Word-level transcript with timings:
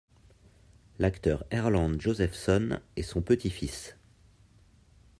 L'acteur 0.97 1.45
Erland 1.51 1.99
Josephson 2.01 2.79
est 2.95 3.03
son 3.03 3.21
petit-fils. 3.21 3.95